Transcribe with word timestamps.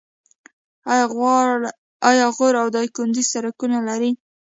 آیا 2.11 2.27
غور 2.35 2.53
او 2.61 2.67
دایکنډي 2.75 3.23
سړکونه 3.33 3.77
لري؟ 3.87 4.11